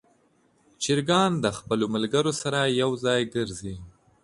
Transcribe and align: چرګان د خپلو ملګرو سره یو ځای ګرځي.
چرګان 0.83 1.31
د 1.43 1.45
خپلو 1.57 1.85
ملګرو 1.95 2.31
سره 2.41 2.59
یو 2.81 2.91
ځای 3.03 3.21
ګرځي. 3.35 3.75